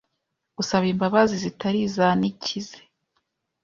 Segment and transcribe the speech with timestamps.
[0.57, 2.79] Gusaba imbabazi zitari iza nikize